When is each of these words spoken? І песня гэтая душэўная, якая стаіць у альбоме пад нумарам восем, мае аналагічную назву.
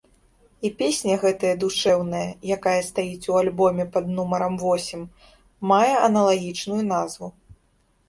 І 0.69 0.69
песня 0.79 1.17
гэтая 1.23 1.51
душэўная, 1.63 2.23
якая 2.57 2.75
стаіць 2.89 3.29
у 3.35 3.39
альбоме 3.43 3.85
пад 3.93 4.11
нумарам 4.17 4.59
восем, 4.65 5.01
мае 5.77 5.95
аналагічную 6.11 6.83
назву. 6.95 7.35